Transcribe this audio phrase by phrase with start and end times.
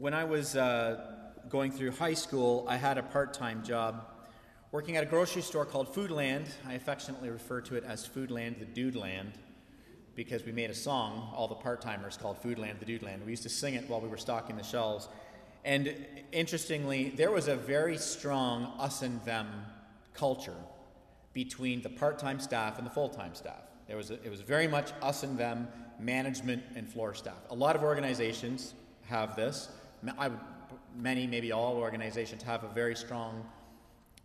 [0.00, 0.98] when I was uh,
[1.50, 4.06] going through high school, I had a part time job
[4.72, 6.46] working at a grocery store called Foodland.
[6.66, 9.32] I affectionately refer to it as Foodland, the Dude Land,
[10.14, 13.22] because we made a song, all the part timers, called Foodland, the Dude Land.
[13.26, 15.10] We used to sing it while we were stocking the shelves.
[15.66, 15.94] And
[16.32, 19.48] interestingly, there was a very strong us and them
[20.14, 20.56] culture
[21.34, 23.60] between the part time staff and the full time staff.
[23.86, 27.42] There was a, it was very much us and them, management and floor staff.
[27.50, 28.72] A lot of organizations
[29.04, 29.68] have this.
[30.18, 30.30] I,
[30.96, 33.44] many, maybe all organizations have a very strong,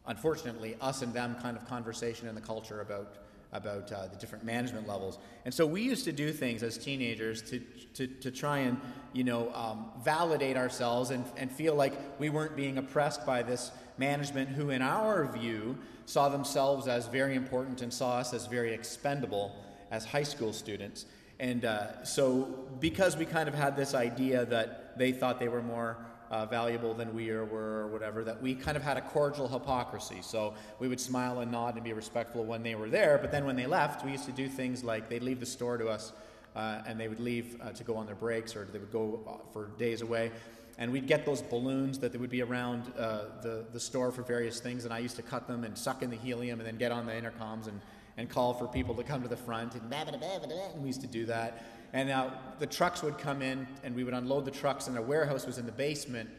[0.07, 3.17] unfortunately, us and them kind of conversation in the culture about
[3.55, 5.17] about uh, the different management levels.
[5.45, 7.59] And so we used to do things as teenagers to,
[7.93, 8.79] to, to try and,
[9.13, 13.71] you know, um, validate ourselves and, and feel like we weren't being oppressed by this
[13.97, 18.73] management who, in our view, saw themselves as very important and saw us as very
[18.73, 19.55] expendable
[19.89, 21.05] as high school students.
[21.39, 25.61] And uh, so because we kind of had this idea that they thought they were
[25.61, 25.97] more
[26.31, 30.19] uh, valuable than we were or whatever, that we kind of had a cordial hypocrisy.
[30.21, 33.45] So we would smile and nod and be respectful when they were there, but then
[33.45, 36.13] when they left, we used to do things like they'd leave the store to us
[36.55, 39.19] uh, and they would leave uh, to go on their breaks or they would go
[39.27, 40.31] uh, for days away.
[40.77, 44.59] And we'd get those balloons that would be around uh, the, the store for various
[44.59, 46.91] things, and I used to cut them and suck in the helium and then get
[46.91, 47.79] on the intercoms and,
[48.17, 49.75] and call for people to come to the front.
[49.75, 51.63] And, and we used to do that.
[51.93, 55.03] And uh, the trucks would come in, and we would unload the trucks, and our
[55.03, 56.29] warehouse was in the basement.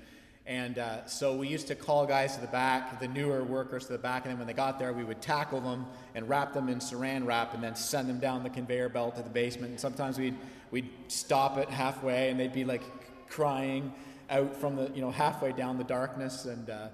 [0.47, 3.93] And uh, so we used to call guys to the back, the newer workers to
[3.93, 6.69] the back, and then when they got there, we would tackle them and wrap them
[6.69, 9.73] in saran wrap and then send them down the conveyor belt to the basement.
[9.73, 10.37] And sometimes we'd,
[10.71, 12.83] we'd stop it halfway, and they'd be like
[13.29, 13.93] crying
[14.31, 16.45] out from the, you know, halfway down the darkness.
[16.45, 16.89] And uh,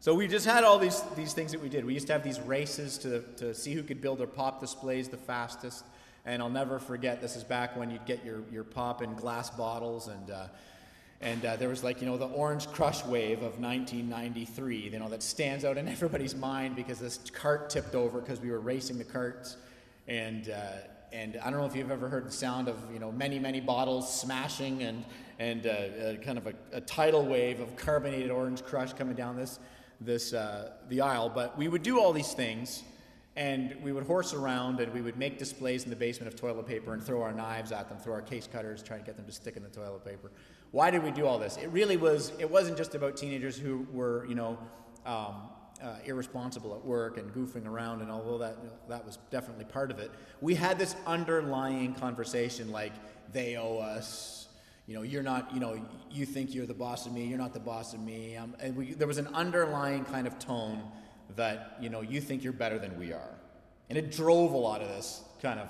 [0.00, 1.84] so we just had all these, these things that we did.
[1.84, 5.08] We used to have these races to, to see who could build their pop displays
[5.08, 5.84] the fastest.
[6.28, 9.48] And I'll never forget, this is back when you'd get your, your pop in glass
[9.48, 10.08] bottles.
[10.08, 10.48] And, uh,
[11.22, 15.08] and uh, there was like, you know, the orange crush wave of 1993, you know,
[15.08, 18.98] that stands out in everybody's mind because this cart tipped over because we were racing
[18.98, 19.56] the carts.
[20.06, 20.72] And, uh,
[21.14, 23.60] and I don't know if you've ever heard the sound of, you know, many, many
[23.60, 25.06] bottles smashing and,
[25.38, 29.34] and uh, uh, kind of a, a, tidal wave of carbonated orange crush coming down
[29.34, 29.58] this,
[29.98, 31.30] this, uh, the aisle.
[31.30, 32.82] But we would do all these things
[33.38, 36.66] and we would horse around and we would make displays in the basement of toilet
[36.66, 39.24] paper and throw our knives at them, throw our case cutters, try to get them
[39.26, 40.32] to stick in the toilet paper.
[40.72, 41.56] Why did we do all this?
[41.56, 44.58] It really was, it wasn't just about teenagers who were, you know,
[45.06, 45.34] um,
[45.80, 48.56] uh, irresponsible at work and goofing around, and although that,
[48.88, 50.10] that was definitely part of it,
[50.40, 52.92] we had this underlying conversation like,
[53.32, 54.48] they owe us,
[54.88, 57.54] you know, you're not, you know, you think you're the boss of me, you're not
[57.54, 58.36] the boss of me.
[58.36, 60.82] Um, and we, there was an underlying kind of tone
[61.36, 63.30] that you know you think you're better than we are.
[63.88, 65.68] And it drove a lot of this kind of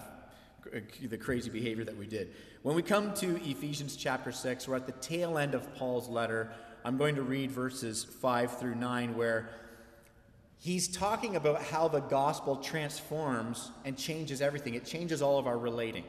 [0.74, 2.34] uh, the crazy behavior that we did.
[2.62, 6.50] When we come to ephesians chapter 6 we're at the tail end of paul's letter.
[6.84, 9.50] I'm going to read verses 5 through 9 where
[10.58, 14.74] he's talking about how the gospel transforms and changes everything.
[14.74, 16.04] It changes all of our relating.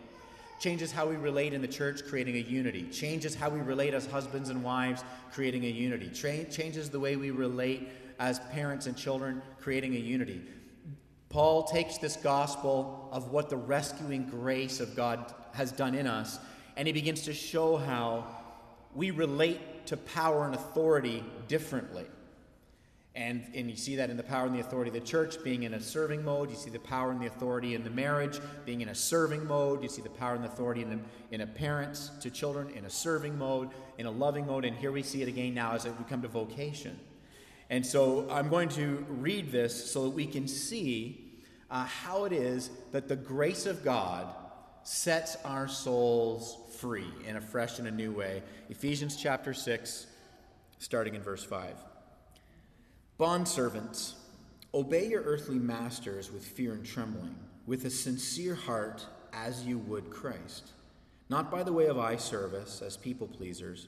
[0.60, 2.84] Changes how we relate in the church creating a unity.
[2.90, 6.10] Changes how we relate as husbands and wives creating a unity.
[6.10, 10.42] Tra- changes the way we relate as parents and children, creating a unity.
[11.30, 16.40] Paul takes this gospel of what the rescuing grace of God has done in us,
[16.76, 18.26] and he begins to show how
[18.94, 22.06] we relate to power and authority differently.
[23.16, 25.64] And, and you see that in the power and the authority of the church being
[25.64, 26.50] in a serving mode.
[26.50, 29.84] You see the power and the authority in the marriage being in a serving mode.
[29.84, 32.86] You see the power and the authority in a, in a parents to children in
[32.86, 34.64] a serving mode, in a loving mode.
[34.64, 36.98] And here we see it again now as we come to vocation.
[37.70, 41.30] And so I'm going to read this so that we can see
[41.70, 44.28] uh, how it is that the grace of God
[44.84, 48.42] sets our souls free in a fresh and a new way.
[48.70, 50.08] Ephesians chapter 6,
[50.80, 51.76] starting in verse 5.
[53.20, 54.14] Bondservants,
[54.74, 57.36] obey your earthly masters with fear and trembling,
[57.68, 60.72] with a sincere heart as you would Christ,
[61.30, 63.88] not by the way of eye service as people pleasers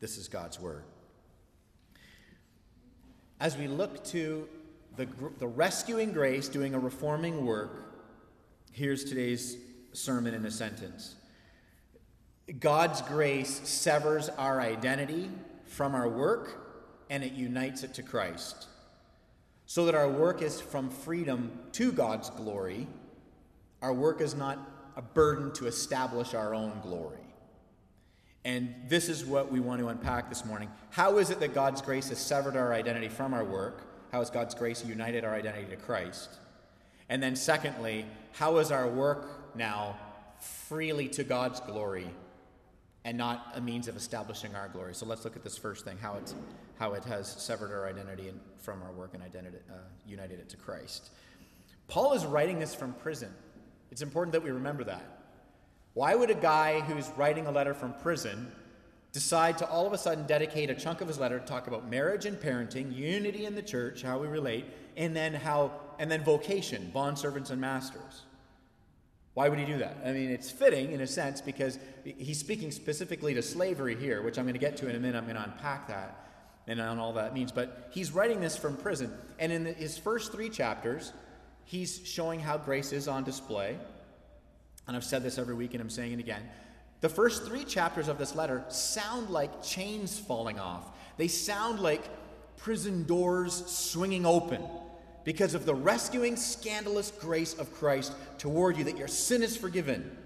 [0.00, 0.84] This is God's word.
[3.40, 4.48] As we look to
[4.96, 5.06] the,
[5.38, 7.94] the rescuing grace doing a reforming work,
[8.72, 9.56] here's today's
[9.92, 11.16] sermon in a sentence
[12.60, 15.30] God's grace severs our identity
[15.64, 16.66] from our work
[17.10, 18.68] and it unites it to Christ.
[19.66, 22.86] So that our work is from freedom to God's glory.
[23.82, 24.58] Our work is not
[24.96, 27.25] a burden to establish our own glory.
[28.46, 30.70] And this is what we want to unpack this morning.
[30.90, 33.82] How is it that God's grace has severed our identity from our work?
[34.12, 36.30] How has God's grace united our identity to Christ?
[37.08, 39.96] And then, secondly, how is our work now
[40.38, 42.08] freely to God's glory
[43.04, 44.94] and not a means of establishing our glory?
[44.94, 46.36] So let's look at this first thing how, it's,
[46.78, 50.56] how it has severed our identity from our work and identity, uh, united it to
[50.56, 51.10] Christ.
[51.88, 53.34] Paul is writing this from prison.
[53.90, 55.15] It's important that we remember that.
[55.96, 58.52] Why would a guy who's writing a letter from prison
[59.12, 61.88] decide to all of a sudden dedicate a chunk of his letter to talk about
[61.88, 64.66] marriage and parenting, unity in the church, how we relate,
[64.98, 68.26] and then how and then vocation, bond servants and masters?
[69.32, 69.96] Why would he do that?
[70.04, 74.38] I mean, it's fitting in a sense because he's speaking specifically to slavery here, which
[74.38, 75.16] I'm going to get to in a minute.
[75.16, 76.28] I'm going to unpack that
[76.66, 77.52] and on all that means.
[77.52, 79.16] But he's writing this from prison.
[79.38, 81.14] And in the, his first three chapters,
[81.64, 83.78] he's showing how grace is on display
[84.86, 86.42] and I've said this every week and I'm saying it again.
[87.00, 90.96] The first three chapters of this letter sound like chains falling off.
[91.16, 92.08] They sound like
[92.56, 94.62] prison doors swinging open
[95.24, 100.16] because of the rescuing, scandalous grace of Christ toward you, that your sin is forgiven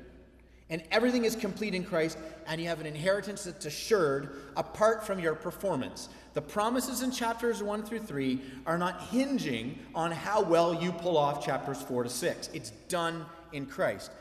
[0.70, 2.16] and everything is complete in Christ,
[2.46, 6.08] and you have an inheritance that's assured apart from your performance.
[6.32, 11.18] The promises in chapters 1 through 3 are not hinging on how well you pull
[11.18, 12.50] off chapters 4 to 6.
[12.54, 14.12] It's done in Christ.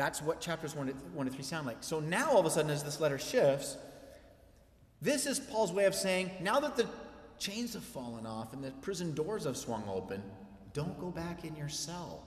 [0.00, 1.76] That's what chapters 1 to, 1 to 3 sound like.
[1.82, 3.76] So now, all of a sudden, as this letter shifts,
[5.02, 6.86] this is Paul's way of saying now that the
[7.38, 10.22] chains have fallen off and the prison doors have swung open,
[10.72, 12.24] don't go back in your cell.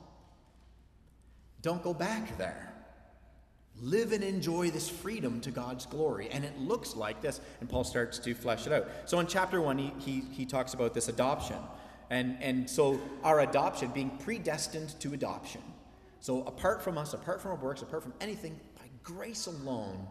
[1.63, 2.71] Don't go back there.
[3.81, 6.29] Live and enjoy this freedom to God's glory.
[6.29, 7.41] And it looks like this.
[7.59, 8.87] And Paul starts to flesh it out.
[9.05, 11.57] So in chapter 1, he, he, he talks about this adoption.
[12.11, 15.61] And, and so our adoption, being predestined to adoption,
[16.23, 20.07] so, apart from us, apart from our works, apart from anything, by grace alone,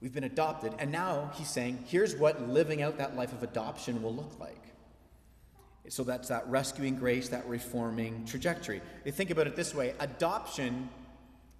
[0.00, 0.74] we've been adopted.
[0.80, 4.64] And now he's saying, here's what living out that life of adoption will look like.
[5.88, 8.82] So, that's that rescuing grace, that reforming trajectory.
[9.04, 10.88] You think about it this way adoption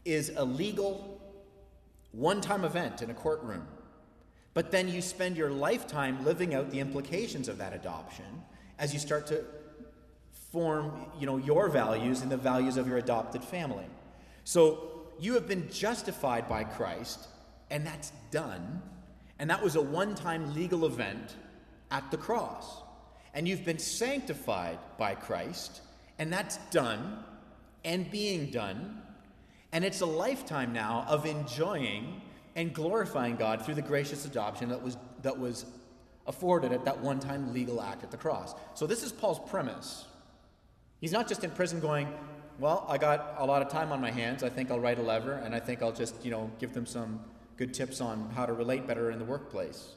[0.04, 1.20] is a legal,
[2.10, 3.68] one time event in a courtroom.
[4.54, 8.42] But then you spend your lifetime living out the implications of that adoption
[8.80, 9.44] as you start to
[10.52, 13.86] form you know, your values and the values of your adopted family.
[14.44, 17.26] So you have been justified by Christ,
[17.70, 18.82] and that's done.
[19.38, 21.36] And that was a one time legal event
[21.90, 22.82] at the cross.
[23.34, 25.80] And you've been sanctified by Christ,
[26.18, 27.24] and that's done
[27.84, 29.00] and being done.
[29.72, 32.20] And it's a lifetime now of enjoying
[32.56, 35.64] and glorifying God through the gracious adoption that was, that was
[36.26, 38.54] afforded at that one time legal act at the cross.
[38.74, 40.04] So, this is Paul's premise.
[41.02, 42.06] He's not just in prison going,
[42.60, 44.44] well, I got a lot of time on my hands.
[44.44, 46.86] I think I'll write a letter and I think I'll just, you know, give them
[46.86, 47.18] some
[47.56, 49.94] good tips on how to relate better in the workplace.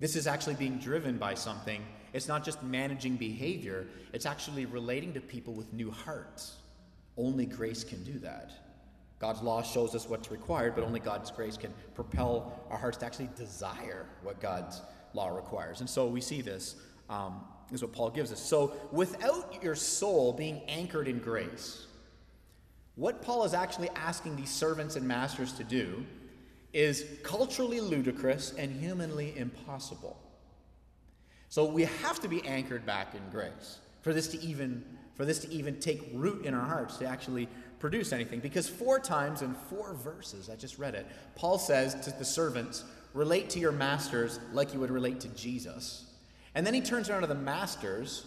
[0.00, 1.84] This is actually being driven by something.
[2.14, 6.54] It's not just managing behavior, it's actually relating to people with new hearts.
[7.18, 8.50] Only grace can do that.
[9.18, 13.04] God's law shows us what's required, but only God's grace can propel our hearts to
[13.04, 14.80] actually desire what God's
[15.12, 15.80] law requires.
[15.80, 16.76] And so we see this
[17.10, 17.42] um,
[17.72, 18.40] is what Paul gives us.
[18.40, 21.86] So, without your soul being anchored in grace,
[22.96, 26.04] what Paul is actually asking these servants and masters to do
[26.72, 30.18] is culturally ludicrous and humanly impossible.
[31.48, 35.38] So we have to be anchored back in grace for this to even for this
[35.38, 39.54] to even take root in our hearts to actually produce anything because four times in
[39.54, 41.06] four verses I just read it
[41.36, 46.06] Paul says to the servants relate to your masters like you would relate to Jesus.
[46.54, 48.26] And then he turns around to the masters,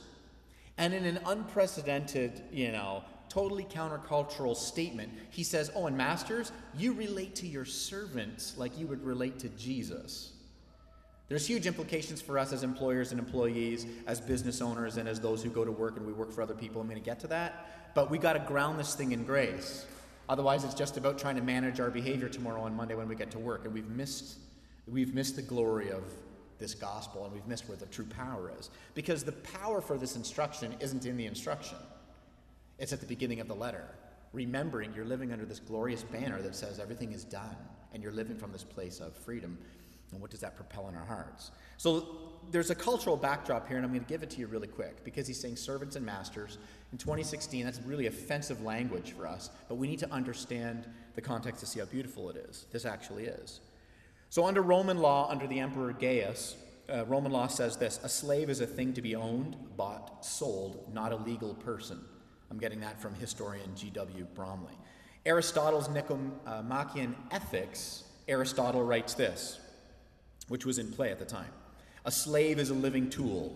[0.77, 6.93] and in an unprecedented, you know, totally countercultural statement, he says, Oh, and masters, you
[6.93, 10.33] relate to your servants like you would relate to Jesus.
[11.29, 15.43] There's huge implications for us as employers and employees, as business owners, and as those
[15.43, 16.79] who go to work and we work for other people.
[16.79, 17.93] I'm going to get to that.
[17.95, 19.85] But we got to ground this thing in grace.
[20.29, 23.31] Otherwise, it's just about trying to manage our behavior tomorrow on Monday when we get
[23.31, 24.37] to work, and we've missed,
[24.87, 26.03] we've missed the glory of
[26.59, 28.69] this gospel and we've missed where the true power is.
[28.93, 31.77] Because the power for this instruction isn't in the instruction,
[32.79, 33.87] it's at the beginning of the letter.
[34.33, 37.55] Remembering you're living under this glorious banner that says everything is done
[37.93, 39.57] and you're living from this place of freedom.
[40.11, 41.51] And what does that propel in our hearts?
[41.77, 42.17] So
[42.51, 45.03] there's a cultural backdrop here, and I'm going to give it to you really quick
[45.03, 46.57] because he's saying servants and masters.
[46.91, 51.59] In 2016, that's really offensive language for us, but we need to understand the context
[51.59, 52.65] to see how beautiful it is.
[52.71, 53.59] This actually is.
[54.29, 56.55] So, under Roman law, under the Emperor Gaius,
[56.93, 60.93] uh, Roman law says this a slave is a thing to be owned, bought, sold,
[60.93, 61.99] not a legal person.
[62.49, 64.27] I'm getting that from historian G.W.
[64.35, 64.75] Bromiley.
[65.25, 69.59] Aristotle's Nicomachean Ethics, Aristotle writes this,
[70.47, 71.51] which was in play at the time
[72.05, 73.55] A slave is a living tool,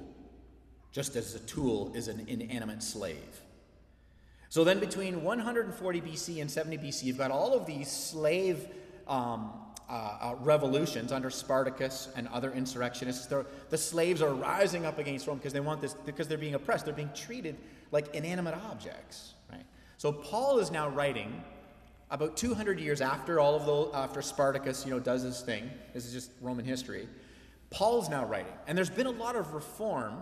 [0.91, 3.41] just as a tool is an inanimate slave.
[4.49, 8.67] So then, between 140 BC and 70 BC, you've got all of these slave
[9.07, 9.53] um,
[9.91, 13.25] uh, uh, revolutions under Spartacus and other insurrectionists.
[13.25, 16.55] They're, the slaves are rising up against Rome because they want this, because they're being
[16.55, 16.85] oppressed.
[16.85, 17.57] They're being treated
[17.91, 19.33] like inanimate objects.
[19.51, 19.65] Right?
[19.97, 21.43] So Paul is now writing
[22.09, 25.69] about 200 years after all of the after Spartacus, you know, does his thing.
[25.93, 27.09] This is just Roman history.
[27.69, 30.19] Paul's now writing, and there's been a lot of reform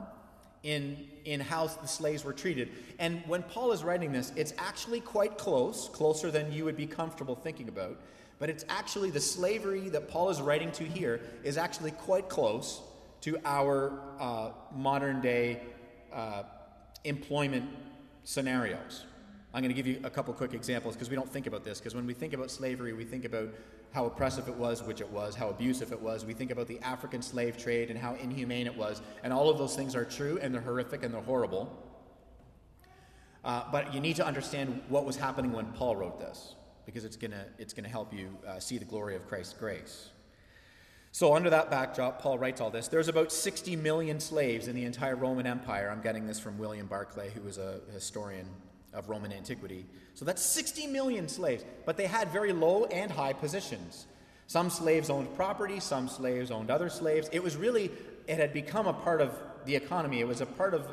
[0.63, 2.69] in in how the slaves were treated.
[2.97, 6.87] And when Paul is writing this, it's actually quite close, closer than you would be
[6.87, 7.99] comfortable thinking about.
[8.39, 12.81] But it's actually the slavery that Paul is writing to here is actually quite close
[13.21, 15.61] to our uh, modern day
[16.13, 16.43] uh,
[17.03, 17.69] employment
[18.23, 19.05] scenarios.
[19.53, 21.79] I'm going to give you a couple quick examples because we don't think about this.
[21.79, 23.49] Because when we think about slavery, we think about
[23.91, 26.23] how oppressive it was, which it was, how abusive it was.
[26.23, 29.01] We think about the African slave trade and how inhumane it was.
[29.23, 31.75] And all of those things are true and they're horrific and they're horrible.
[33.43, 36.53] Uh, but you need to understand what was happening when Paul wrote this
[36.89, 40.09] because it's going to it's to help you uh, see the glory of Christ's grace.
[41.11, 42.87] So, under that backdrop, Paul writes all this.
[42.87, 45.89] There's about 60 million slaves in the entire Roman Empire.
[45.91, 48.47] I'm getting this from William Barclay, who was a historian
[48.93, 49.85] of Roman antiquity.
[50.15, 54.07] So, that's 60 million slaves, but they had very low and high positions.
[54.47, 57.29] Some slaves owned property, some slaves owned other slaves.
[57.31, 57.91] It was really,
[58.27, 59.31] it had become a part of
[59.65, 60.21] the economy.
[60.21, 60.87] It was a part of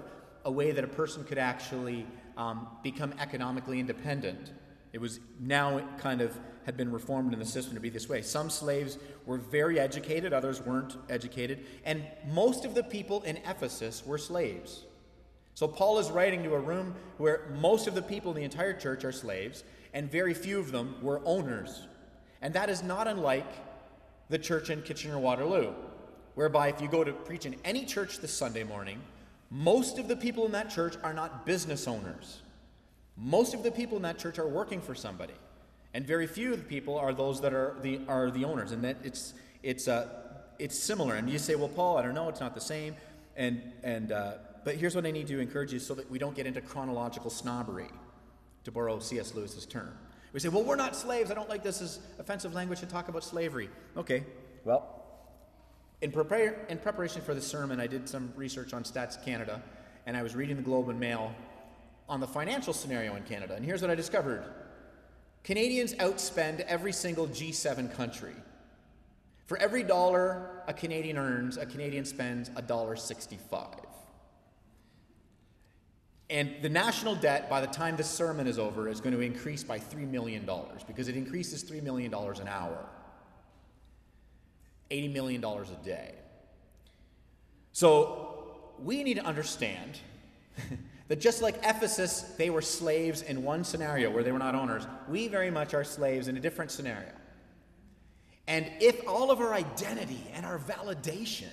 [0.45, 4.53] a way that a person could actually um, become economically independent.
[4.97, 6.35] It was now kind of
[6.65, 8.23] had been reformed in the system to be this way.
[8.23, 14.07] Some slaves were very educated, others weren't educated, and most of the people in Ephesus
[14.07, 14.85] were slaves.
[15.53, 18.73] So Paul is writing to a room where most of the people in the entire
[18.73, 21.87] church are slaves, and very few of them were owners.
[22.41, 23.53] And that is not unlike
[24.31, 25.75] the church in Kitchener Waterloo,
[26.37, 29.03] whereby if you go to preach in any church this Sunday morning,
[29.51, 32.41] most of the people in that church are not business owners.
[33.17, 35.35] Most of the people in that church are working for somebody.
[35.95, 38.73] And very few of the people are those that are the, are the owners.
[38.73, 39.33] And that it's,
[39.63, 40.09] it's, uh,
[40.59, 41.15] it's similar.
[41.15, 42.95] And you say, well, Paul, I don't know, it's not the same.
[43.37, 46.35] And, and, uh, but here's what I need to encourage you so that we don't
[46.35, 47.89] get into chronological snobbery,
[48.65, 49.35] to borrow C.S.
[49.35, 49.97] Lewis's term.
[50.33, 51.31] We say, well, we're not slaves.
[51.31, 53.71] I don't like this as offensive language to talk about slavery.
[53.97, 54.25] Okay,
[54.65, 55.03] well,
[56.03, 59.63] in, prepare, in preparation for the sermon, I did some research on Stats Canada,
[60.05, 61.35] and I was reading the Globe and Mail
[62.09, 63.55] on the financial scenario in Canada.
[63.55, 64.45] And here's what I discovered
[65.45, 68.35] Canadians outspend every single G7 country.
[69.47, 73.69] For every dollar a Canadian earns, a Canadian spends a dollar 65.
[76.29, 79.63] And the national debt, by the time this sermon is over, is going to increase
[79.63, 80.49] by $3 million
[80.89, 82.85] because it increases $3 million an hour,
[84.91, 86.15] $80 million a day.
[87.73, 90.01] So we need to understand
[91.09, 94.87] that just like Ephesus, they were slaves in one scenario where they were not owners,
[95.09, 97.13] we very much are slaves in a different scenario.
[98.49, 101.53] And if all of our identity and our validation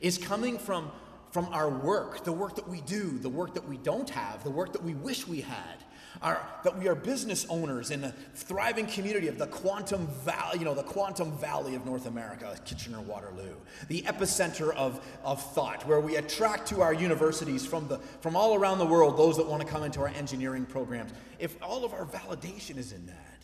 [0.00, 0.90] is coming from,
[1.30, 4.50] from our work, the work that we do, the work that we don't have, the
[4.50, 5.84] work that we wish we had,
[6.22, 10.64] our, that we are business owners in a thriving community of the quantum valley, you
[10.64, 13.54] know, the quantum valley of North America, Kitchener Waterloo,
[13.88, 18.54] the epicenter of, of thought, where we attract to our universities from, the, from all
[18.54, 21.12] around the world those that want to come into our engineering programs.
[21.38, 23.38] If all of our validation is in that,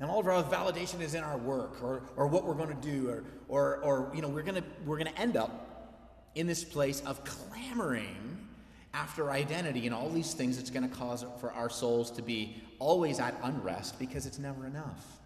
[0.00, 2.90] and all of our validation is in our work or, or what we're going to
[2.90, 5.68] do, or, or, or you know, we're going to, we're going to end up
[6.34, 8.48] in this place of clamoring
[8.94, 12.56] after identity and all these things, it's going to cause for our souls to be
[12.78, 15.18] always at unrest because it's never enough.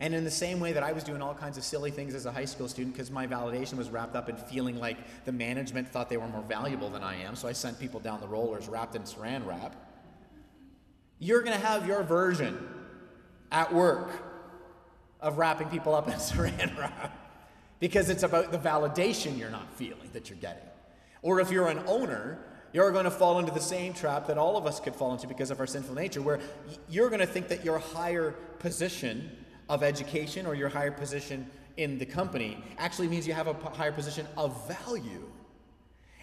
[0.00, 2.24] And in the same way that I was doing all kinds of silly things as
[2.24, 5.88] a high school student because my validation was wrapped up in feeling like the management
[5.88, 8.68] thought they were more valuable than I am, so I sent people down the rollers
[8.68, 9.74] wrapped in saran wrap.
[11.18, 12.56] You're going to have your version
[13.50, 14.10] at work
[15.20, 17.16] of wrapping people up in saran wrap
[17.80, 20.62] because it's about the validation you're not feeling that you're getting.
[21.22, 22.38] Or if you're an owner,
[22.72, 25.26] you're going to fall into the same trap that all of us could fall into
[25.26, 26.40] because of our sinful nature, where
[26.88, 29.30] you're going to think that your higher position
[29.68, 33.92] of education or your higher position in the company actually means you have a higher
[33.92, 35.24] position of value.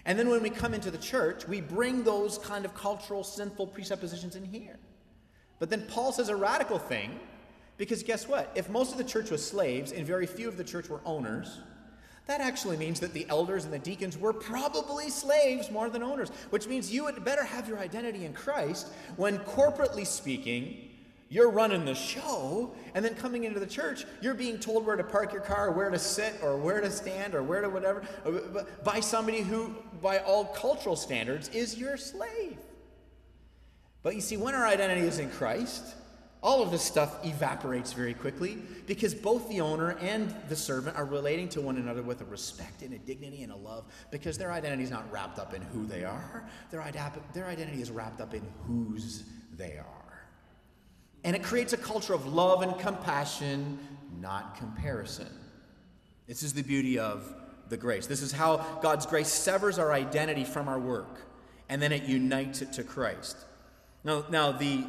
[0.06, 3.68] And then when we come into the church, we bring those kind of cultural sinful
[3.68, 4.78] presuppositions in here.
[5.58, 7.20] But then Paul says a radical thing
[7.78, 8.52] Because guess what?
[8.56, 11.60] If most of the church was slaves and very few of the church were owners,
[12.28, 16.30] that actually means that the elders and the deacons were probably slaves more than owners,
[16.50, 20.90] which means you had better have your identity in Christ when, corporately speaking,
[21.30, 25.04] you're running the show, and then coming into the church, you're being told where to
[25.04, 28.64] park your car, where to sit, or where to stand, or where to whatever, uh,
[28.84, 32.58] by somebody who, by all cultural standards, is your slave.
[34.02, 35.96] But you see, when our identity is in Christ,
[36.46, 41.06] all of this stuff evaporates very quickly because both the owner and the servant are
[41.06, 44.52] relating to one another with a respect and a dignity and a love because their
[44.52, 46.86] identity is not wrapped up in who they are, their,
[47.34, 49.24] their identity is wrapped up in whose
[49.58, 50.28] they are.
[51.24, 53.80] And it creates a culture of love and compassion,
[54.22, 55.30] not comparison.
[56.28, 57.34] This is the beauty of
[57.70, 58.06] the grace.
[58.06, 61.22] This is how God's grace severs our identity from our work
[61.70, 63.36] and then it unites it to Christ.
[64.04, 64.86] Now, now the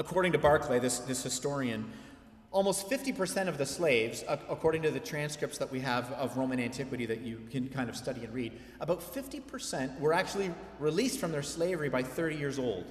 [0.00, 1.84] according to Barclay, this, this historian,
[2.52, 7.04] almost 50% of the slaves, according to the transcripts that we have of Roman antiquity
[7.04, 11.42] that you can kind of study and read, about 50% were actually released from their
[11.42, 12.86] slavery by 30 years old.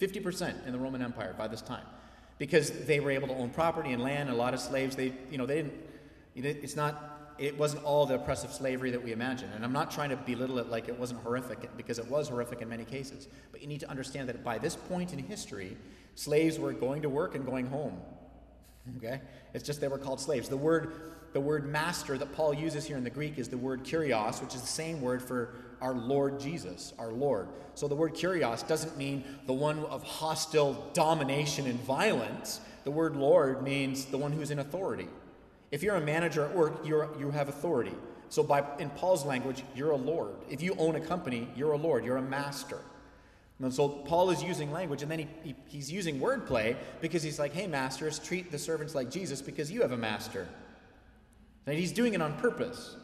[0.00, 1.84] 50% in the Roman Empire by this time.
[2.38, 5.12] Because they were able to own property and land, and a lot of slaves, they,
[5.30, 5.74] you know, they didn't,
[6.34, 9.50] it's not, it wasn't all the oppressive slavery that we imagine.
[9.54, 12.62] And I'm not trying to belittle it like it wasn't horrific, because it was horrific
[12.62, 13.28] in many cases.
[13.52, 15.76] But you need to understand that by this point in history,
[16.16, 18.00] Slaves were going to work and going home.
[18.96, 19.20] Okay?
[19.52, 20.48] It's just they were called slaves.
[20.48, 23.84] The word, the word master that Paul uses here in the Greek is the word
[23.84, 27.48] kurios, which is the same word for our Lord Jesus, our Lord.
[27.74, 32.60] So the word kurios doesn't mean the one of hostile domination and violence.
[32.84, 35.08] The word Lord means the one who's in authority.
[35.70, 37.94] If you're a manager at work, you're, you have authority.
[38.28, 40.34] So by, in Paul's language, you're a Lord.
[40.48, 42.80] If you own a company, you're a Lord, you're a master.
[43.60, 47.38] And so Paul is using language, and then he, he, he's using wordplay because he's
[47.38, 50.46] like, hey, masters, treat the servants like Jesus because you have a master.
[51.66, 52.96] And he's doing it on purpose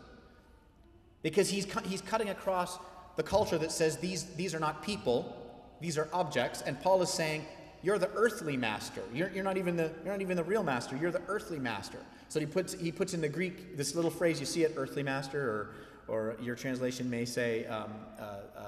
[1.23, 2.79] because he's, he's cutting across
[3.17, 5.37] the culture that says these, these are not people,
[5.81, 6.63] these are objects.
[6.63, 7.47] And Paul is saying,
[7.83, 9.03] you're the earthly master.
[9.13, 10.97] You're, you're, not even the, you're not even the real master.
[10.97, 11.99] You're the earthly master.
[12.33, 15.03] So he puts, he puts in the Greek this little phrase, you see it, earthly
[15.03, 15.75] master, or,
[16.09, 18.63] or your translation may say, um, uh, uh,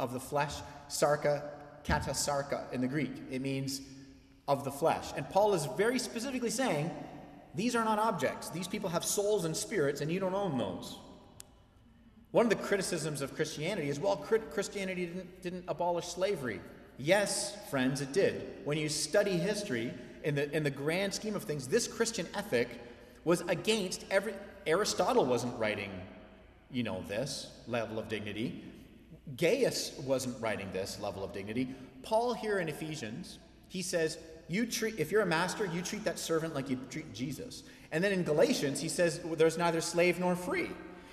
[0.00, 0.54] of the flesh,
[0.88, 1.44] sarka,
[1.84, 3.12] katasarka in the Greek.
[3.30, 3.82] It means
[4.48, 5.12] of the flesh.
[5.16, 6.90] And Paul is very specifically saying,
[7.54, 8.48] these are not objects.
[8.48, 10.98] These people have souls and spirits, and you don't own those.
[12.32, 16.60] One of the criticisms of Christianity is well, Christianity didn't, didn't abolish slavery.
[16.98, 18.54] Yes, friends, it did.
[18.64, 22.80] When you study history, in the, in the grand scheme of things, this Christian ethic
[23.24, 24.34] was against every.
[24.66, 25.90] Aristotle wasn't writing,
[26.70, 28.64] you know, this level of dignity.
[29.36, 31.74] Gaius wasn't writing this level of dignity.
[32.02, 36.18] Paul here in Ephesians, he says, you treat if you're a master, you treat that
[36.18, 37.62] servant like you treat Jesus.
[37.92, 40.70] And then in Galatians, he says there's neither slave nor free.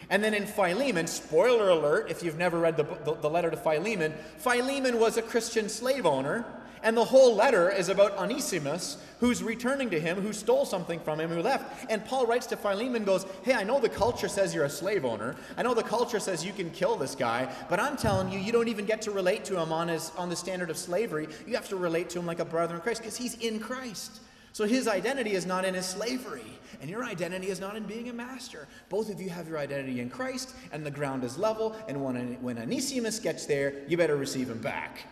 [0.09, 3.55] And then in Philemon, spoiler alert, if you've never read the, the, the letter to
[3.55, 6.45] Philemon, Philemon was a Christian slave owner
[6.83, 11.19] and the whole letter is about Onesimus, who's returning to him, who stole something from
[11.19, 11.85] him, who left.
[11.89, 15.05] And Paul writes to Philemon, goes, Hey, I know the culture says you're a slave
[15.05, 15.35] owner.
[15.57, 18.51] I know the culture says you can kill this guy, but I'm telling you, you
[18.51, 21.27] don't even get to relate to him on, his, on the standard of slavery.
[21.45, 24.21] You have to relate to him like a brother in Christ, because he's in Christ.
[24.53, 28.09] So his identity is not in his slavery, and your identity is not in being
[28.09, 28.67] a master.
[28.89, 32.41] Both of you have your identity in Christ, and the ground is level, and when,
[32.41, 35.05] when Onesimus gets there, you better receive him back.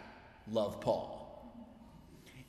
[0.52, 1.19] Love Paul.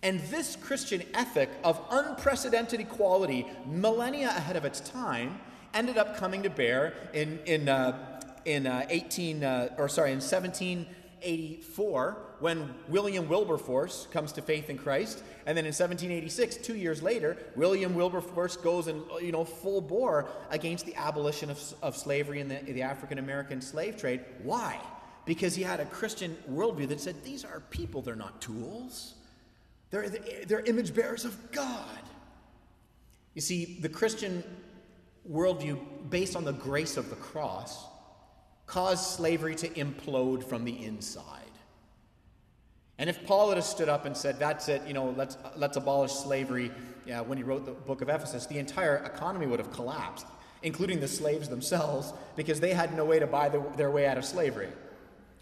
[0.02, 5.40] And this Christian ethic of unprecedented equality, millennia ahead of its time,
[5.74, 10.16] ended up coming to bear in, in, uh, in uh, 18, uh, or sorry, in
[10.18, 15.22] 1784 when William Wilberforce comes to faith in Christ.
[15.46, 20.28] And then in 1786, two years later, William Wilberforce goes in, you know, full bore
[20.50, 24.24] against the abolition of, of slavery and the, the African American slave trade.
[24.42, 24.80] Why?
[25.26, 29.16] Because he had a Christian worldview that said these are people, they're not tools.
[29.90, 30.08] They're,
[30.46, 31.98] they're image bearers of God.
[33.34, 34.42] You see, the Christian
[35.30, 37.84] worldview, based on the grace of the cross,
[38.66, 41.26] caused slavery to implode from the inside.
[42.98, 46.12] And if Paul had stood up and said, That's it, you know, let's, let's abolish
[46.12, 46.70] slavery,
[47.06, 50.26] yeah, when he wrote the book of Ephesus, the entire economy would have collapsed,
[50.62, 54.18] including the slaves themselves, because they had no way to buy the, their way out
[54.18, 54.68] of slavery.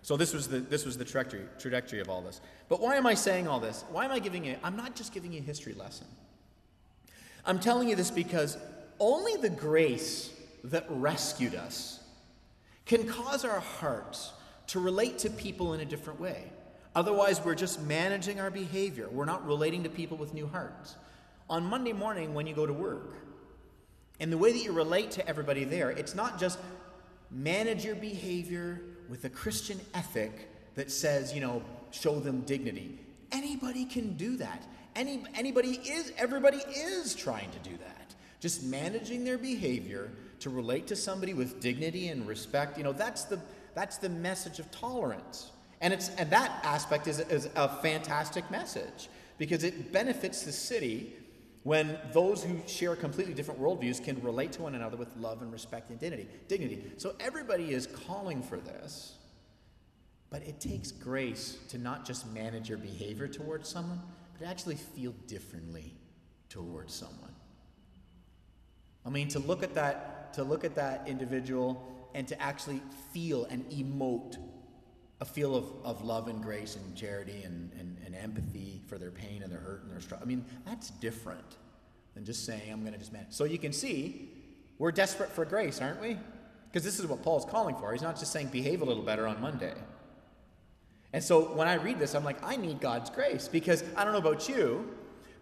[0.02, 2.40] So this was the this was the trajectory trajectory of all this.
[2.68, 3.84] But why am I saying all this?
[3.90, 4.56] Why am I giving you?
[4.62, 6.06] I'm not just giving you a history lesson.
[7.44, 8.56] I'm telling you this because
[9.00, 10.32] only the grace
[10.64, 12.00] that rescued us
[12.84, 14.32] can cause our hearts
[14.68, 16.50] to relate to people in a different way.
[16.94, 19.08] Otherwise, we're just managing our behavior.
[19.10, 20.96] We're not relating to people with new hearts.
[21.50, 23.14] on Monday morning when you go to work.
[24.20, 26.58] And the way that you relate to everybody there, it's not just
[27.30, 32.98] manage your behavior with a Christian ethic that says, you know, show them dignity.
[33.32, 34.66] Anybody can do that.
[34.96, 38.14] Any, anybody is, everybody is trying to do that.
[38.40, 40.10] Just managing their behavior
[40.40, 43.40] to relate to somebody with dignity and respect, you know, that's the,
[43.74, 45.50] that's the message of tolerance.
[45.80, 51.14] And, it's, and that aspect is, is a fantastic message because it benefits the city
[51.62, 55.52] when those who share completely different worldviews can relate to one another with love and
[55.52, 56.28] respect and dignity.
[56.46, 56.92] dignity.
[56.96, 59.16] So everybody is calling for this,
[60.30, 64.00] but it takes grace to not just manage your behavior towards someone,
[64.38, 65.94] but actually feel differently
[66.48, 67.34] towards someone.
[69.04, 73.44] I mean, to look at that, to look at that individual and to actually feel
[73.46, 74.36] and emote
[75.20, 79.10] a feel of, of love and grace and charity and, and, and empathy for their
[79.10, 80.26] pain and their hurt and their struggle.
[80.26, 81.56] I mean, that's different
[82.14, 83.32] than just saying, I'm going to just manage.
[83.32, 84.30] So you can see,
[84.78, 86.16] we're desperate for grace, aren't we?
[86.66, 87.92] Because this is what Paul's calling for.
[87.92, 89.74] He's not just saying, behave a little better on Monday.
[91.12, 94.12] And so when I read this, I'm like, I need God's grace because I don't
[94.12, 94.88] know about you,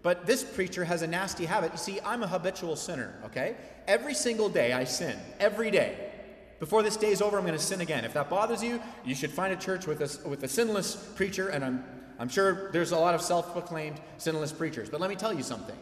[0.03, 1.73] but this preacher has a nasty habit.
[1.73, 3.57] You see, I'm a habitual sinner, okay?
[3.89, 5.19] Every single day I sin.
[5.41, 6.13] Every day.
[6.61, 8.05] Before this day is over, I'm going to sin again.
[8.05, 11.49] If that bothers you, you should find a church with a, with a sinless preacher,
[11.49, 11.85] and I'm,
[12.19, 14.89] I'm sure there's a lot of self proclaimed sinless preachers.
[14.89, 15.77] But let me tell you something.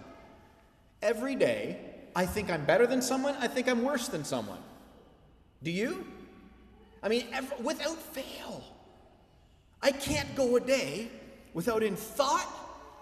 [1.02, 1.78] Every day,
[2.16, 4.58] I think I'm better than someone, I think I'm worse than someone.
[5.62, 6.06] Do you?
[7.02, 8.64] I mean, ever, without fail.
[9.82, 11.10] I can't go a day
[11.52, 12.48] without, in thought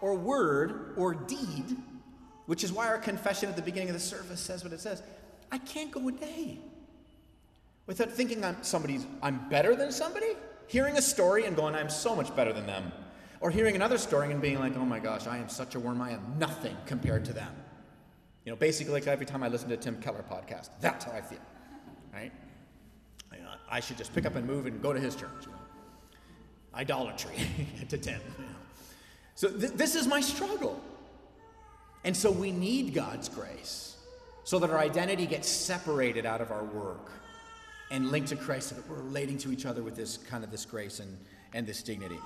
[0.00, 1.76] or word or deed,
[2.46, 5.02] which is why our confession at the beginning of the service says what it says.
[5.52, 6.58] I can't go a day
[7.86, 10.34] without thinking I'm somebody's I'm better than somebody,
[10.66, 12.90] hearing a story and going, I'm so much better than them.
[13.42, 16.00] Or hearing another story and being like, oh my gosh, I am such a worm,
[16.00, 17.52] I am nothing compared to them.
[18.44, 21.20] You know, basically like every time I listen to Tim Keller podcast, that's how I
[21.20, 21.40] feel.
[22.12, 22.30] Right?
[23.68, 25.30] I uh, should just pick up and move and go to his church.
[25.42, 25.58] You know?
[26.74, 27.34] Idolatry
[27.88, 28.20] to Tim.
[28.38, 28.50] You know?
[29.34, 30.80] So th- this is my struggle.
[32.04, 33.96] And so we need God's grace
[34.44, 37.10] so that our identity gets separated out of our work
[37.90, 40.50] and linked to Christ so that we're relating to each other with this kind of
[40.50, 41.16] this grace and,
[41.54, 42.18] and this dignity.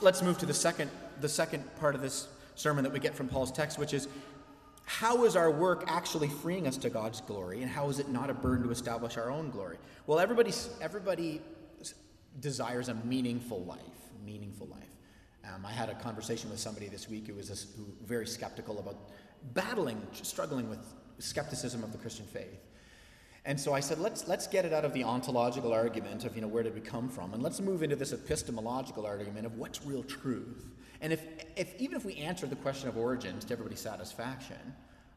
[0.00, 3.28] Let's move to the second, the second part of this sermon that we get from
[3.28, 4.08] Paul's text, which is
[4.84, 8.30] how is our work actually freeing us to God's glory, and how is it not
[8.30, 9.76] a burden to establish our own glory?
[10.06, 11.42] Well, everybody, everybody
[12.40, 13.80] desires a meaningful life,
[14.24, 14.88] meaningful life.
[15.44, 18.78] Um, I had a conversation with somebody this week who was a, who, very skeptical
[18.78, 18.96] about
[19.54, 20.80] battling, struggling with
[21.18, 22.60] skepticism of the Christian faith.
[23.48, 26.42] And so I said, let's, let's get it out of the ontological argument of, you
[26.42, 27.32] know, where did we come from?
[27.32, 30.66] And let's move into this epistemological argument of what's real truth.
[31.00, 31.22] And if,
[31.56, 34.58] if even if we answer the question of origins to everybody's satisfaction,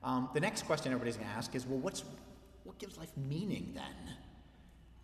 [0.01, 2.05] um, the next question everybody's going to ask is, well, what's,
[2.63, 4.13] what gives life meaning then?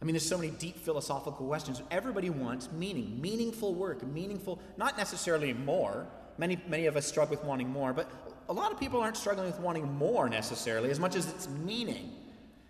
[0.01, 1.81] I mean, there's so many deep philosophical questions.
[1.91, 6.07] Everybody wants meaning, meaningful work, meaningful, not necessarily more.
[6.37, 8.09] Many, many of us struggle with wanting more, but
[8.47, 12.13] a lot of people aren't struggling with wanting more necessarily as much as it's meaning.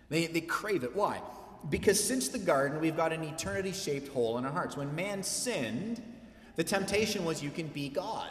[0.08, 0.94] They, they crave it.
[0.94, 1.20] Why?
[1.68, 4.76] Because since the garden, we've got an eternity shaped hole in our hearts.
[4.76, 6.02] When man sinned,
[6.56, 8.30] the temptation was you can be God.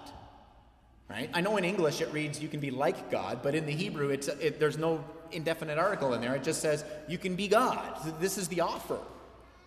[1.09, 1.29] Right?
[1.33, 4.09] I know in English it reads you can be like God, but in the Hebrew
[4.09, 6.35] it's, it, there's no indefinite article in there.
[6.35, 8.19] It just says you can be God.
[8.19, 8.99] This is the offer.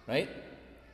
[0.06, 0.28] Right?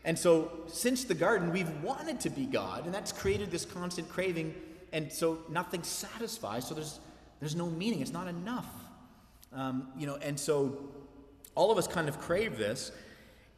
[0.04, 4.08] And so since the garden, we've wanted to be God, and that's created this constant
[4.08, 4.54] craving,
[4.92, 7.00] and so nothing satisfies, so there's,
[7.40, 8.00] there's no meaning.
[8.00, 8.68] It's not enough.
[9.52, 10.78] Um, you know, and so
[11.56, 12.92] all of us kind of crave this,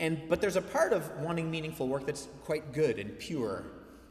[0.01, 3.65] and but there's a part of wanting meaningful work that's quite good and pure.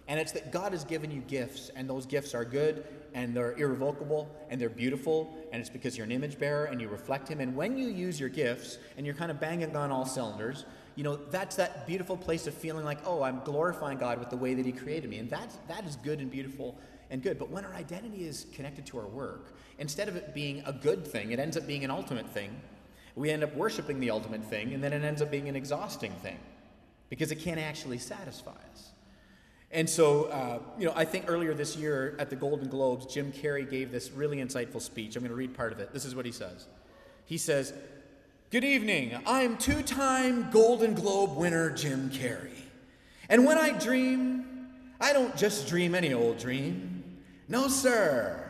[0.09, 3.57] And it's that God has given you gifts, and those gifts are good, and they're
[3.57, 7.41] irrevocable, and they're beautiful, and it's because you're an image bearer and you reflect Him.
[7.41, 11.03] And when you use your gifts and you're kind of banging on all cylinders, you
[11.03, 14.53] know, that's that beautiful place of feeling like, oh, I'm glorifying God with the way
[14.53, 15.17] that He created me.
[15.17, 16.77] And that, that is good and beautiful
[17.09, 17.37] and good.
[17.37, 21.05] But when our identity is connected to our work, instead of it being a good
[21.05, 22.49] thing, it ends up being an ultimate thing
[23.17, 26.11] we end up worshiping the ultimate thing, and then it ends up being an exhausting
[26.21, 26.37] thing
[27.09, 28.91] because it can't actually satisfy us.
[29.71, 33.33] And so, uh, you know, I think earlier this year at the Golden Globes, Jim
[33.33, 35.15] Carrey gave this really insightful speech.
[35.15, 35.91] I'm going to read part of it.
[35.91, 36.67] This is what he says.
[37.25, 37.73] He says,
[38.49, 39.17] Good evening.
[39.25, 42.51] I'm two time Golden Globe winner Jim Carrey.
[43.27, 44.69] And when I dream,
[45.01, 47.03] I don't just dream any old dream.
[47.49, 48.41] No, sir.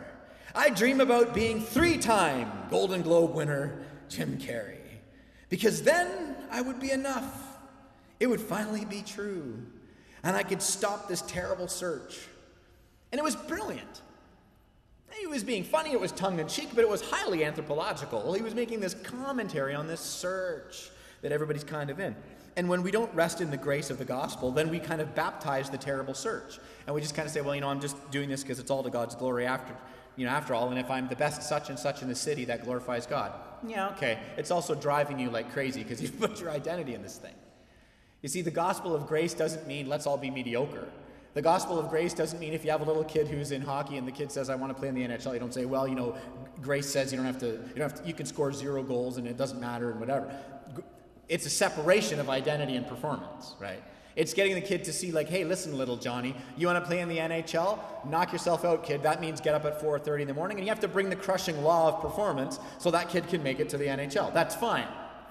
[0.53, 4.77] I dream about being three time Golden Globe winner Jim Carrey.
[5.49, 7.57] Because then I would be enough.
[8.19, 9.57] It would finally be true.
[10.23, 12.19] And I could stop this terrible search.
[13.11, 14.01] And it was brilliant.
[15.19, 18.33] He was being funny, it was tongue in cheek, but it was highly anthropological.
[18.33, 20.89] He was making this commentary on this search
[21.21, 22.15] that everybody's kind of in.
[22.55, 25.15] And when we don't rest in the grace of the gospel, then we kind of
[25.15, 26.59] baptize the terrible search.
[26.85, 28.71] And we just kind of say, well, you know, I'm just doing this because it's
[28.71, 29.75] all to God's glory after,
[30.17, 30.69] you know, after all.
[30.69, 33.31] And if I'm the best such and such in the city, that glorifies God.
[33.65, 34.19] Yeah, okay.
[34.35, 37.33] It's also driving you like crazy because you've put your identity in this thing.
[38.21, 40.87] You see, the gospel of grace doesn't mean let's all be mediocre.
[41.33, 43.97] The gospel of grace doesn't mean if you have a little kid who's in hockey
[43.97, 45.87] and the kid says, I want to play in the NHL, you don't say, well,
[45.87, 46.15] you know,
[46.61, 49.17] grace says you don't have to, you don't have to, you can score zero goals
[49.17, 50.35] and it doesn't matter and whatever.
[51.29, 53.83] It's a separation of identity and performance, right?
[54.17, 57.01] It's getting the kid to see, like, hey, listen, little Johnny, you want to play
[57.01, 57.77] in the NHL?
[58.09, 59.03] Knock yourself out, kid.
[59.03, 61.15] That means get up at 4:30 in the morning, and you have to bring the
[61.15, 64.33] crushing law of performance so that kid can make it to the NHL.
[64.33, 64.87] That's fine.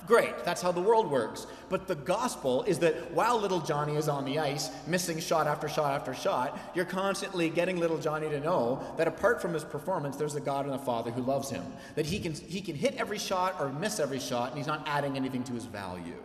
[0.06, 1.48] Great, that's how the world works.
[1.68, 5.68] But the gospel is that while little Johnny is on the ice, missing shot after
[5.68, 10.16] shot after shot, you're constantly getting little Johnny to know that apart from his performance,
[10.16, 11.64] there's a God and a Father who loves him.
[11.96, 14.86] That he can, he can hit every shot or miss every shot, and he's not
[14.86, 16.22] adding anything to his value.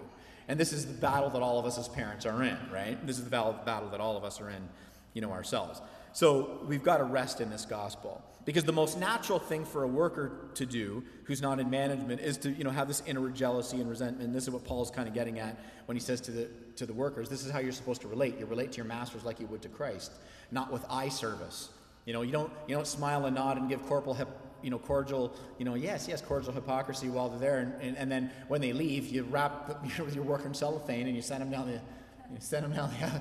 [0.52, 2.98] And this is the battle that all of us as parents are in, right?
[3.08, 4.68] This is the battle that all of us are in,
[5.14, 5.82] you know, ourselves.
[6.12, 8.22] So we've got to rest in this gospel.
[8.44, 12.36] Because the most natural thing for a worker to do who's not in management is
[12.40, 14.26] to, you know, have this inner jealousy and resentment.
[14.26, 16.86] And this is what Paul's kind of getting at when he says to the to
[16.86, 18.38] the workers, this is how you're supposed to relate.
[18.38, 20.12] You relate to your masters like you would to Christ,
[20.52, 21.70] not with eye service.
[22.04, 24.16] You know, you don't you don't smile and nod and give corporal
[24.62, 28.12] you know, cordial, you know, yes, yes, cordial hypocrisy while they're there, and, and, and
[28.12, 31.42] then when they leave, you wrap you know, your work in cellophane and you send
[31.42, 33.20] them down the, you send them down the, uh,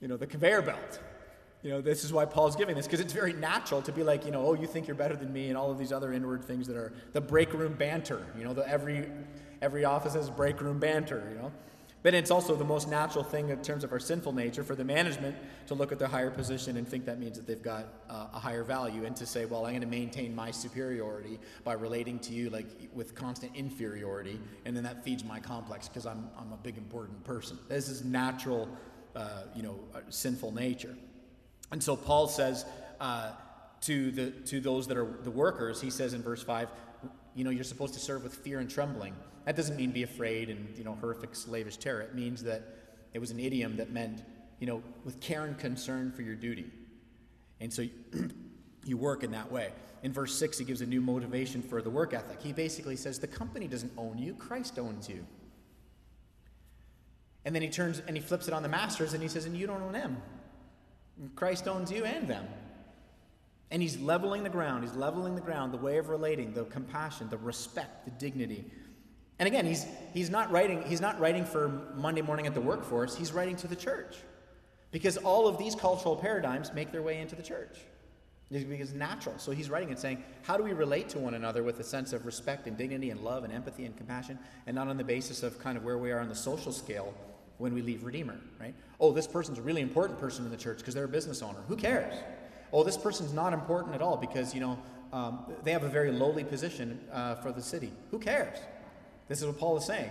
[0.00, 1.00] you know, the conveyor belt.
[1.62, 4.26] You know, this is why Paul's giving this because it's very natural to be like,
[4.26, 6.44] you know, oh, you think you're better than me, and all of these other inward
[6.44, 8.26] things that are the break room banter.
[8.36, 9.08] You know, the every
[9.62, 11.26] every office has break room banter.
[11.30, 11.52] You know.
[12.04, 14.84] But it's also the most natural thing in terms of our sinful nature for the
[14.84, 15.34] management
[15.68, 18.38] to look at their higher position and think that means that they've got uh, a
[18.38, 22.34] higher value and to say, well, I'm going to maintain my superiority by relating to
[22.34, 26.58] you like with constant inferiority, and then that feeds my complex because I'm, I'm a
[26.58, 27.58] big important person.
[27.70, 28.68] This is natural,
[29.16, 30.94] uh, you know, uh, sinful nature.
[31.72, 32.66] And so Paul says
[33.00, 33.30] uh,
[33.80, 36.68] to, the, to those that are the workers, he says in verse 5,
[37.34, 39.14] you know, you're supposed to serve with fear and trembling.
[39.44, 42.00] That doesn't mean be afraid and, you know, horrific slavish terror.
[42.00, 42.62] It means that
[43.12, 44.22] it was an idiom that meant,
[44.58, 46.70] you know, with care and concern for your duty.
[47.60, 47.86] And so
[48.84, 49.72] you work in that way.
[50.02, 52.42] In verse 6, he gives a new motivation for the work ethic.
[52.42, 55.26] He basically says, the company doesn't own you, Christ owns you.
[57.44, 59.56] And then he turns and he flips it on the masters and he says, and
[59.56, 60.22] you don't own them.
[61.36, 62.46] Christ owns you and them.
[63.70, 64.84] And he's leveling the ground.
[64.84, 68.64] He's leveling the ground, the way of relating, the compassion, the respect, the dignity.
[69.38, 73.16] And again, he's, he's, not writing, he's not writing for Monday morning at the workforce,
[73.16, 74.16] he's writing to the church.
[74.92, 77.78] Because all of these cultural paradigms make their way into the church.
[78.52, 79.36] Because it's natural.
[79.38, 82.12] So he's writing and saying, how do we relate to one another with a sense
[82.12, 85.42] of respect and dignity and love and empathy and compassion, and not on the basis
[85.42, 87.12] of kind of where we are on the social scale
[87.58, 88.74] when we leave Redeemer, right?
[89.00, 91.60] Oh, this person's a really important person in the church because they're a business owner.
[91.68, 92.14] Who cares?
[92.72, 94.78] Oh, this person's not important at all because, you know,
[95.12, 97.92] um, they have a very lowly position uh, for the city.
[98.10, 98.58] Who cares?
[99.28, 100.10] This is what Paul is saying.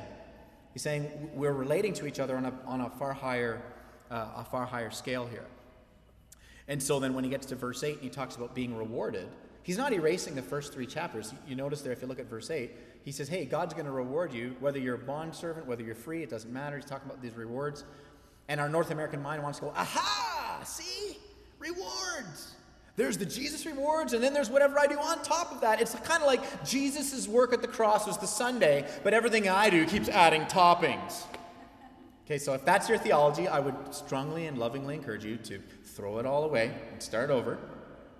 [0.73, 3.61] He's saying we're relating to each other on a, on a far higher
[4.13, 5.45] uh, a far higher scale here.
[6.67, 9.27] And so then when he gets to verse 8 and he talks about being rewarded,
[9.63, 11.33] he's not erasing the first three chapters.
[11.47, 12.71] You notice there, if you look at verse 8,
[13.03, 15.95] he says, Hey, God's going to reward you, whether you're a bond servant, whether you're
[15.95, 16.77] free, it doesn't matter.
[16.77, 17.83] He's talking about these rewards.
[18.47, 20.61] And our North American mind wants to go, Aha!
[20.63, 21.17] See?
[21.59, 22.55] Rewards!
[22.95, 25.81] There's the Jesus rewards, and then there's whatever I do on top of that.
[25.81, 29.71] It's kind of like Jesus' work at the cross was the sundae, but everything I
[29.71, 31.23] do keeps adding toppings.
[32.25, 36.19] Okay, so if that's your theology, I would strongly and lovingly encourage you to throw
[36.19, 37.57] it all away and start over.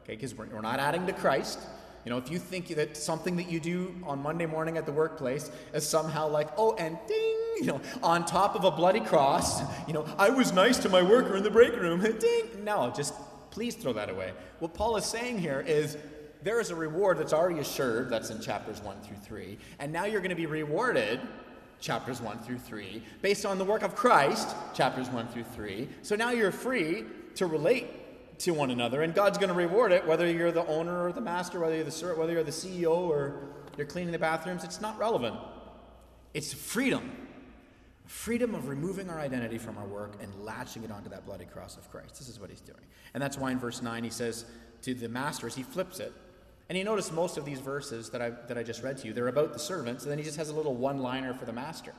[0.03, 1.59] Okay, because we're, we're not adding to Christ.
[2.03, 4.91] You know, if you think that something that you do on Monday morning at the
[4.91, 9.61] workplace is somehow like, oh, and ding, you know, on top of a bloody cross,
[9.87, 12.65] you know, I was nice to my worker in the break room, ding.
[12.65, 13.13] No, just
[13.53, 14.33] please throw that away.
[14.57, 15.95] What Paul is saying here is
[16.41, 20.05] there is a reward that's already assured, that's in chapters 1 through 3, and now
[20.05, 21.21] you're going to be rewarded,
[21.79, 25.87] chapters 1 through 3, based on the work of Christ, chapters 1 through 3.
[26.01, 30.03] So now you're free to relate to one another, and God's going to reward it,
[30.07, 33.35] whether you're the owner or the master, whether you're the whether you're the CEO or
[33.77, 34.63] you're cleaning the bathrooms.
[34.63, 35.35] It's not relevant.
[36.33, 37.22] It's freedom,
[38.05, 41.77] freedom of removing our identity from our work and latching it onto that bloody cross
[41.77, 42.19] of Christ.
[42.19, 44.45] This is what he's doing, and that's why in verse nine he says
[44.83, 46.13] to the masters, he flips it.
[46.69, 49.13] And you notice most of these verses that I, that I just read to you,
[49.13, 51.53] they're about the servants, and then he just has a little one liner for the
[51.53, 51.93] master.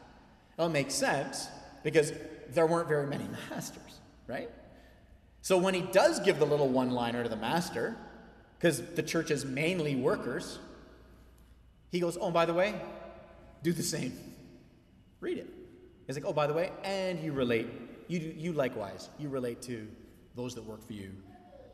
[0.57, 1.49] Well, it makes sense
[1.83, 2.13] because
[2.51, 4.51] there weren't very many masters, right?
[5.43, 7.97] So when he does give the little one liner to the master,
[8.65, 10.59] because the church is mainly workers.
[11.93, 12.75] He goes, Oh, by the way,
[13.63, 14.19] do the same.
[15.21, 15.49] Read it.
[16.07, 17.69] He's like, Oh, by the way, and you relate,
[18.09, 19.89] you, you likewise, you relate to
[20.35, 21.13] those that work for you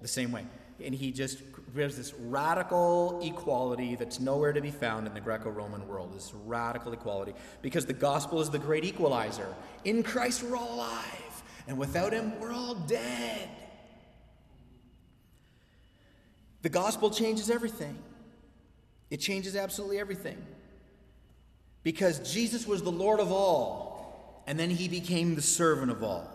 [0.01, 0.47] the same way.
[0.83, 1.43] And he just
[1.75, 6.33] gives this radical equality that's nowhere to be found in the Greco Roman world, this
[6.47, 9.55] radical equality, because the gospel is the great equalizer.
[9.85, 13.49] In Christ, we're all alive, and without him, we're all dead.
[16.63, 17.99] The gospel changes everything.
[19.11, 20.39] It changes absolutely everything.
[21.83, 23.90] Because Jesus was the Lord of all,
[24.51, 26.29] and then he became the servant of all.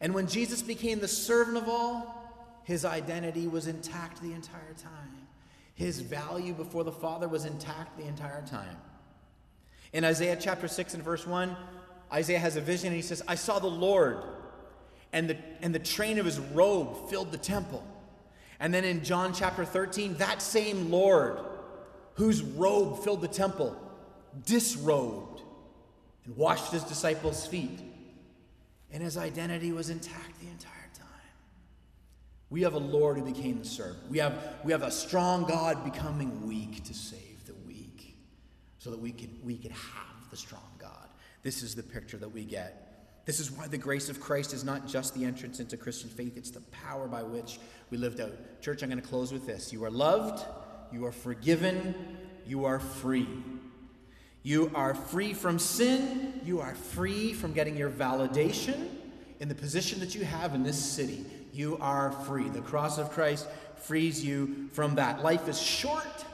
[0.00, 5.26] And when Jesus became the servant of all, his identity was intact the entire time.
[5.74, 8.76] His value before the Father was intact the entire time.
[9.92, 11.56] In Isaiah chapter 6 and verse 1,
[12.12, 14.22] Isaiah has a vision and he says, I saw the Lord,
[15.12, 17.84] and the, and the train of his robe filled the temple.
[18.60, 21.40] And then in John chapter 13, that same Lord
[22.14, 23.76] whose robe filled the temple
[24.44, 25.35] disrobed
[26.26, 27.80] and washed his disciples' feet.
[28.92, 31.06] And his identity was intact the entire time.
[32.50, 34.10] We have a Lord who became the servant.
[34.10, 38.16] We have, we have a strong God becoming weak to save the weak
[38.78, 41.08] so that we could, we could have the strong God.
[41.42, 42.86] This is the picture that we get
[43.26, 46.36] this is why the grace of Christ is not just the entrance into Christian faith,
[46.36, 47.58] it's the power by which
[47.90, 48.32] we lived out.
[48.62, 49.72] Church, I'm going to close with this.
[49.72, 50.46] You are loved,
[50.92, 51.94] you are forgiven,
[52.46, 53.26] you are free.
[54.46, 58.90] You are free from sin, you are free from getting your validation
[59.40, 61.26] in the position that you have in this city.
[61.52, 62.48] You are free.
[62.48, 65.24] The cross of Christ frees you from that.
[65.24, 66.24] Life is short,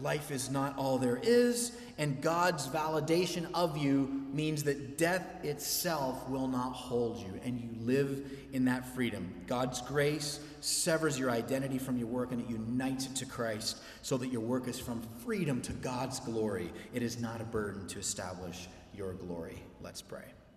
[0.00, 6.28] life is not all there is, and God's validation of you means that death itself
[6.28, 9.32] will not hold you, and you live in that freedom.
[9.46, 14.16] God's grace severs your identity from your work and it unites it to Christ so
[14.16, 16.72] that your work is from freedom to God's glory.
[16.94, 19.62] It is not a burden to establish your glory.
[19.82, 20.24] Let's pray.